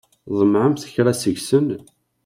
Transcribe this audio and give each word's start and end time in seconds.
Tḍemɛemt 0.29 0.87
kra 0.93 1.13
seg-sen? 1.21 1.67